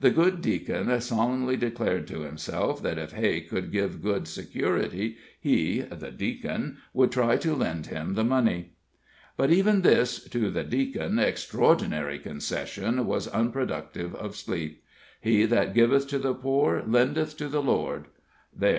The 0.00 0.10
good 0.10 0.42
Deacon 0.42 1.00
solemnly 1.00 1.56
declared 1.56 2.06
to 2.08 2.20
himself 2.20 2.82
that 2.82 2.98
if 2.98 3.12
Hay 3.12 3.40
could 3.40 3.72
give 3.72 4.02
good 4.02 4.28
security, 4.28 5.16
he 5.40 5.80
(the 5.80 6.10
Deacon) 6.10 6.76
would 6.92 7.10
try 7.10 7.38
to 7.38 7.54
lend 7.54 7.86
him 7.86 8.12
the 8.12 8.22
money. 8.22 8.72
But 9.38 9.50
even 9.50 9.80
this 9.80 10.22
(to 10.28 10.50
the 10.50 10.62
Deacon) 10.64 11.18
extraordinary 11.18 12.18
concession 12.18 13.06
was 13.06 13.28
unproductive 13.28 14.14
of 14.14 14.36
sleep. 14.36 14.84
"He 15.22 15.46
that 15.46 15.72
giveth 15.72 16.06
to 16.08 16.18
the 16.18 16.34
poor 16.34 16.82
lendeth 16.86 17.34
to 17.38 17.48
the 17.48 17.62
Lord." 17.62 18.08
There! 18.54 18.70